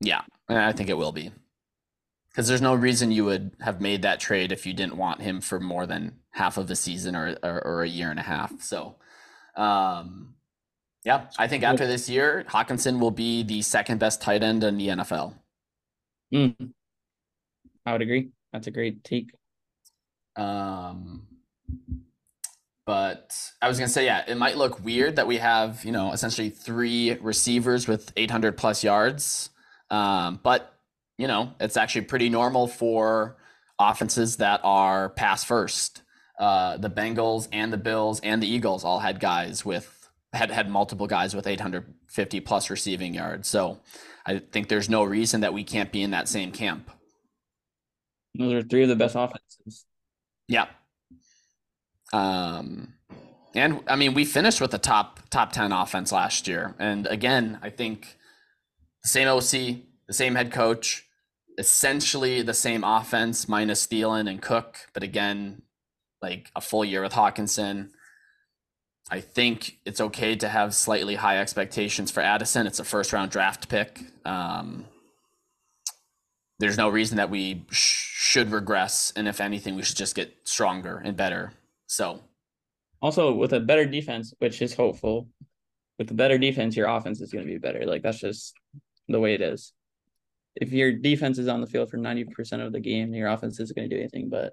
[0.00, 1.30] yeah, I think it will be.
[2.30, 5.42] Because there's no reason you would have made that trade if you didn't want him
[5.42, 8.62] for more than half of a season or, or, or a year and a half.
[8.62, 8.96] So,
[9.56, 10.34] um,
[11.04, 14.78] yeah, I think after this year, Hockenson will be the second best tight end in
[14.78, 15.34] the NFL.
[16.32, 16.72] Mm.
[17.84, 18.30] I would agree.
[18.54, 19.32] That's a great take.
[20.36, 21.26] Um,
[22.90, 26.10] but I was gonna say, yeah, it might look weird that we have, you know,
[26.10, 29.50] essentially three receivers with 800 plus yards.
[29.90, 30.74] Um, but
[31.16, 33.36] you know, it's actually pretty normal for
[33.78, 36.02] offenses that are pass first.
[36.36, 40.68] Uh, the Bengals and the Bills and the Eagles all had guys with had had
[40.68, 43.46] multiple guys with 850 plus receiving yards.
[43.46, 43.78] So
[44.26, 46.90] I think there's no reason that we can't be in that same camp.
[48.36, 49.86] Those are three of the best offenses.
[50.48, 50.66] Yeah.
[52.12, 52.94] Um,
[53.54, 57.58] and I mean, we finished with the top top ten offense last year, and again,
[57.62, 58.16] I think
[59.02, 61.06] the same OC, the same head coach,
[61.58, 65.62] essentially the same offense minus Thielen and Cook, but again,
[66.22, 67.90] like a full year with Hockenson.
[69.10, 72.66] I think it's okay to have slightly high expectations for Addison.
[72.66, 74.00] It's a first round draft pick.
[74.24, 74.84] Um,
[76.60, 80.36] there's no reason that we sh- should regress, and if anything, we should just get
[80.44, 81.52] stronger and better.
[81.90, 82.20] So,
[83.02, 85.26] Also, with a better defense, which is hopeful,
[85.98, 87.84] with a better defense, your offense is going to be better.
[87.84, 88.54] Like that's just
[89.08, 89.72] the way it is.
[90.54, 93.58] If your defense is on the field for ninety percent of the game, your offense
[93.58, 94.28] isn't going to do anything.
[94.30, 94.52] But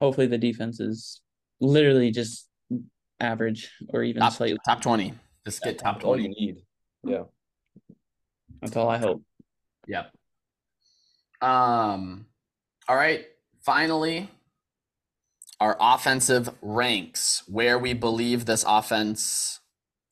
[0.00, 1.20] hopefully, the defense is
[1.60, 2.48] literally just
[3.20, 4.56] average or even top, slightly.
[4.64, 5.12] top twenty.
[5.44, 6.40] Just get top All you twenty.
[6.40, 6.56] need.
[7.04, 7.24] Yeah.
[8.62, 9.22] That's all I hope.
[9.88, 10.10] Yep.
[11.42, 12.24] Um.
[12.88, 13.26] All right.
[13.60, 14.30] Finally,
[15.62, 19.60] our offensive ranks, where we believe this offense,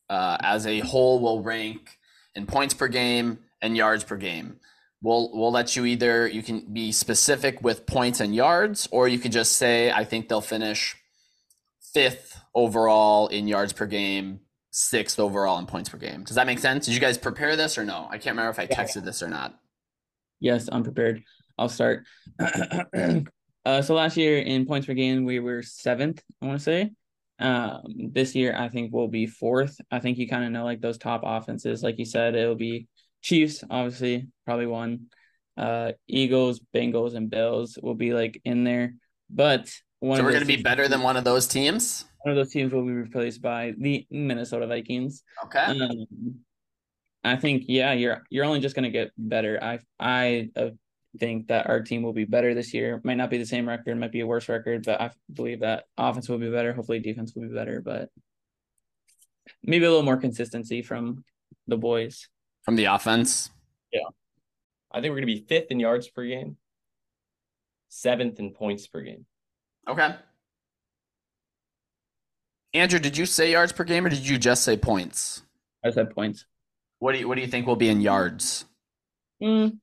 [0.08, 1.98] uh, as a whole, will rank
[2.36, 4.60] in points per game and yards per game.
[5.02, 9.18] We'll we'll let you either you can be specific with points and yards, or you
[9.18, 10.94] could just say I think they'll finish
[11.92, 14.38] fifth overall in yards per game,
[14.70, 16.22] sixth overall in points per game.
[16.22, 16.86] Does that make sense?
[16.86, 18.06] Did you guys prepare this or no?
[18.08, 19.58] I can't remember if I texted this or not.
[20.38, 21.24] Yes, I'm prepared.
[21.58, 22.04] I'll start.
[23.64, 26.90] uh, so last year in points per game, we were seventh, I want to say.
[27.38, 27.82] Um,
[28.12, 29.80] this year, I think we'll be fourth.
[29.90, 31.82] I think you kind of know like those top offenses.
[31.82, 32.86] Like you said, it'll be
[33.22, 35.06] Chiefs, obviously, probably one.
[35.56, 38.94] Uh, Eagles, Bengals, and Bills will be like in there.
[39.28, 42.04] But one so we're going to be better than one of those teams.
[42.22, 45.22] One of those teams will be replaced by the Minnesota Vikings.
[45.44, 45.58] Okay.
[45.58, 46.06] Um,
[47.22, 49.58] I think yeah, you're you're only just going to get better.
[49.62, 50.70] I I uh,
[51.18, 53.00] think that our team will be better this year.
[53.04, 55.84] Might not be the same record, might be a worse record, but I believe that
[55.98, 56.72] offense will be better.
[56.72, 58.10] Hopefully, defense will be better, but
[59.62, 61.24] maybe a little more consistency from
[61.66, 62.28] the boys
[62.62, 63.50] from the offense.
[63.92, 64.00] Yeah,
[64.92, 66.56] I think we're going to be fifth in yards per game,
[67.88, 69.26] seventh in points per game.
[69.88, 70.14] Okay.
[72.72, 75.42] Andrew, did you say yards per game or did you just say points?
[75.84, 76.44] I said points.
[77.00, 78.64] What do you What do you think will be in yards?
[79.42, 79.78] Mm.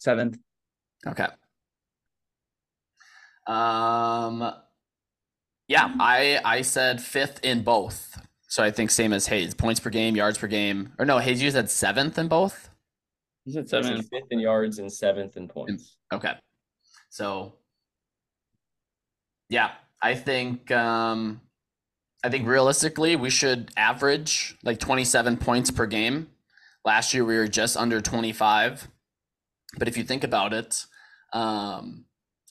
[0.00, 0.38] Seventh.
[1.06, 1.26] Okay.
[3.46, 4.52] Um.
[5.68, 8.20] Yeah, I I said fifth in both.
[8.48, 9.54] So I think same as Hayes.
[9.54, 10.92] Points per game, yards per game.
[10.98, 12.68] Or no, Hayes, you said seventh in both.
[13.44, 14.08] You said seventh.
[14.10, 15.98] Fifth in yards and seventh in points.
[16.12, 16.32] Okay.
[17.10, 17.54] So
[19.50, 19.72] yeah,
[20.02, 21.40] I think um,
[22.24, 26.30] I think realistically we should average like 27 points per game.
[26.84, 28.88] Last year we were just under 25.
[29.78, 30.86] But if you think about it,
[31.32, 32.06] um,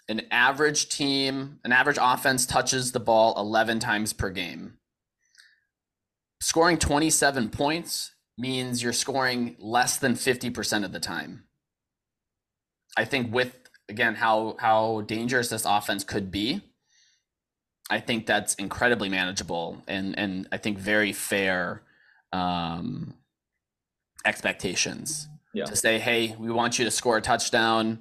[0.07, 4.77] an average team, an average offense touches the ball 11 times per game.
[6.41, 11.43] Scoring 27 points means you're scoring less than 50% of the time.
[12.97, 13.55] I think with
[13.87, 16.61] again how how dangerous this offense could be,
[17.89, 21.83] I think that's incredibly manageable and and I think very fair
[22.31, 23.15] um,
[24.25, 25.27] expectations.
[25.53, 25.65] Yeah.
[25.65, 27.99] To say, hey, we want you to score a touchdown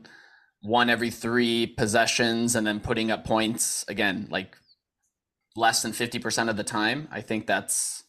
[0.60, 4.56] one every three possessions and then putting up points again, like
[5.56, 7.08] less than 50% of the time.
[7.10, 8.04] I think that's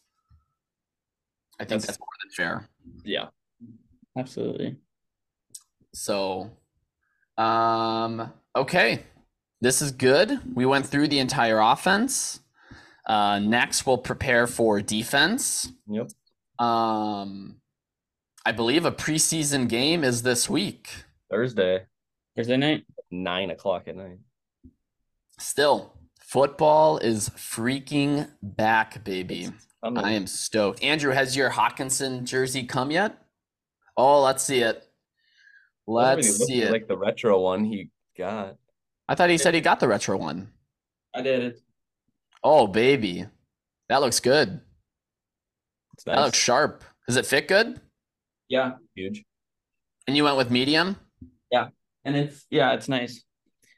[1.58, 2.68] I think that's, that's more than fair.
[3.04, 3.28] Yeah.
[4.16, 4.76] Absolutely.
[5.94, 6.50] So
[7.38, 9.04] um okay.
[9.62, 10.40] This is good.
[10.54, 12.40] We went through the entire offense.
[13.06, 15.70] Uh, next, we'll prepare for defense.
[15.86, 16.10] Yep.
[16.58, 17.59] Um,
[18.46, 20.88] I believe a preseason game is this week.
[21.30, 21.86] Thursday.
[22.36, 22.84] Thursday night.
[23.10, 24.18] Nine o'clock at night.
[25.38, 29.48] Still, football is freaking back, baby.
[29.82, 30.82] I am stoked.
[30.82, 33.16] Andrew, has your Hockenson jersey come yet?
[33.96, 34.86] Oh, let's see it.
[35.86, 36.70] Let's see it.
[36.70, 38.56] Like the retro one he got.
[39.08, 40.48] I thought he said he got the retro one.
[41.14, 41.56] I did.
[42.42, 43.26] Oh, baby.
[43.88, 44.60] That looks good.
[46.06, 46.16] Nice.
[46.16, 46.84] That looks sharp.
[47.06, 47.80] Does it fit good?
[48.50, 48.72] Yeah.
[48.94, 49.24] Huge.
[50.06, 50.96] And you went with medium?
[51.50, 51.68] Yeah.
[52.04, 53.24] And it's, yeah, it's nice.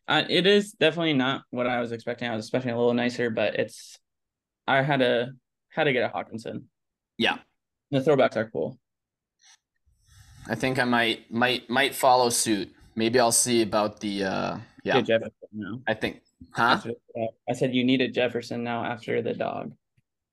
[0.09, 2.29] Uh, it is definitely not what I was expecting.
[2.29, 3.99] I was expecting a little nicer, but it's,
[4.66, 5.35] I had to,
[5.68, 6.64] had to get a Hockenson.
[7.18, 7.39] Yeah.
[7.91, 8.79] The throwbacks are cool.
[10.49, 12.75] I think I might, might, might follow suit.
[12.97, 15.01] Maybe I'll see about the, uh, yeah.
[15.01, 15.81] Jefferson now.
[15.87, 16.81] I think, huh?
[17.49, 19.73] I said you needed Jefferson now after the dog.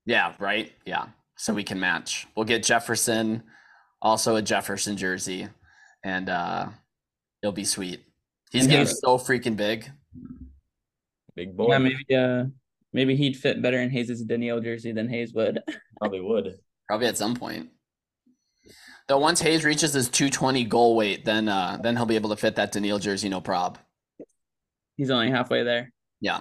[0.06, 0.72] Yeah, right.
[0.84, 1.06] Yeah.
[1.36, 2.26] So we can match.
[2.34, 3.44] We'll get Jefferson,
[4.02, 5.48] also a Jefferson jersey,
[6.04, 6.68] and uh
[7.42, 8.04] it'll be sweet.
[8.50, 9.90] He's and getting so freaking big.
[11.36, 11.70] Big boy.
[11.70, 12.44] Yeah, maybe uh
[12.92, 15.60] maybe he'd fit better in Hayes' Danielle jersey than Hayes would.
[16.00, 16.58] Probably would.
[16.88, 17.70] Probably at some point.
[19.08, 22.36] Though once Hayes reaches his 220 goal weight, then uh then he'll be able to
[22.36, 23.78] fit that Danielle jersey no prob.
[24.96, 25.92] He's only halfway there.
[26.20, 26.40] Yeah.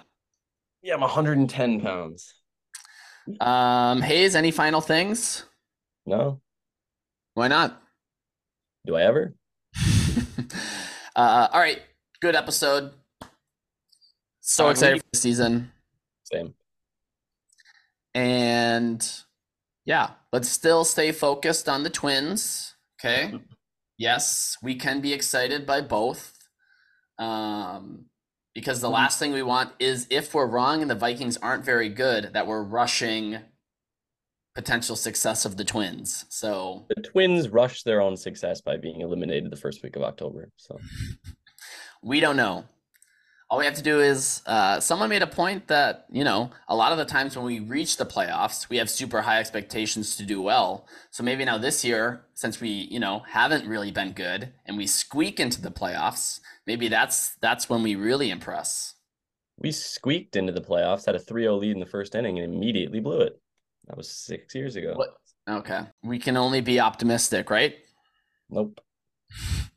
[0.82, 2.34] Yeah, I'm 110 pounds.
[3.40, 5.44] Um, Hayes, any final things?
[6.06, 6.42] No.
[7.40, 7.82] Why not?
[8.86, 9.34] Do I ever?
[11.16, 11.82] uh, all right.
[12.22, 12.92] Good episode.
[14.42, 15.72] So um, excited for the season.
[16.26, 16.54] Same.
[18.14, 19.10] And
[19.86, 22.76] yeah, let's still stay focused on the twins.
[23.00, 23.34] Okay.
[23.98, 26.34] Yes, we can be excited by both.
[27.18, 28.06] Um,
[28.56, 28.96] because the mm-hmm.
[28.96, 32.48] last thing we want is if we're wrong and the Vikings aren't very good, that
[32.48, 33.40] we're rushing
[34.60, 36.26] potential success of the Twins.
[36.28, 40.52] So the Twins rushed their own success by being eliminated the first week of October.
[40.58, 40.78] So
[42.04, 42.66] we don't know.
[43.50, 46.76] All we have to do is uh, someone made a point that you know a
[46.76, 50.24] lot of the times when we reach the playoffs, we have super high expectations to
[50.24, 50.86] do well.
[51.10, 54.88] So maybe now this year, since we you know haven't really been good and we
[54.88, 58.96] squeak into the playoffs, maybe that's that's when we really impress.
[59.58, 63.00] We squeaked into the playoffs, had a 3-0 lead in the first inning, and immediately
[63.00, 63.42] blew it.
[63.90, 64.94] That was six years ago.
[64.96, 65.10] What?
[65.50, 65.82] Okay.
[66.04, 67.76] We can only be optimistic, right?
[68.50, 68.80] Nope.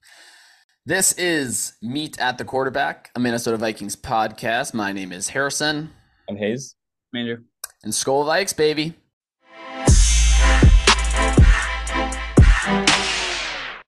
[0.85, 4.75] This is Meet at the Quarterback, a Minnesota Vikings podcast.
[4.75, 5.93] My name is Harrison
[6.29, 6.75] I'm Hayes.
[7.13, 7.45] Manager.
[7.85, 8.95] and Skull Vikes, baby.